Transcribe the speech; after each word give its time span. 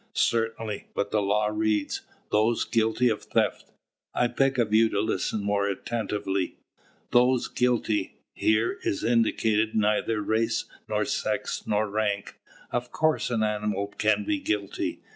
"Certainly; 0.15 0.87
but 0.95 1.11
the 1.11 1.21
law 1.21 1.47
reads, 1.51 2.01
'Those 2.31 2.65
guilty 2.65 3.07
of 3.09 3.21
theft' 3.21 3.71
I 4.15 4.25
beg 4.25 4.57
of 4.57 4.73
you 4.73 4.89
to 4.89 4.99
listen 4.99 5.43
most 5.43 5.69
attentively 5.71 6.55
'Those 7.11 7.47
guilty!' 7.47 8.15
Here 8.33 8.79
is 8.81 9.03
indicated 9.03 9.75
neither 9.75 10.19
race 10.23 10.65
nor 10.89 11.05
sex 11.05 11.67
nor 11.67 11.87
rank: 11.87 12.39
of 12.71 12.91
course 12.91 13.29
an 13.29 13.43
animal 13.43 13.89
can 13.99 14.23
be 14.23 14.39
guilty. 14.39 15.01